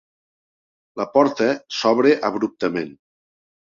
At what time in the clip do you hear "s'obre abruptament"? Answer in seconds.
1.81-2.91